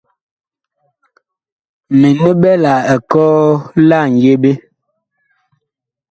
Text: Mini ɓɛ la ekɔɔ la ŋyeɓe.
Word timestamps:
Mini 1.99 2.29
ɓɛ 2.41 2.51
la 2.63 2.73
ekɔɔ 2.93 3.33
la 3.87 3.99
ŋyeɓe. 4.17 4.51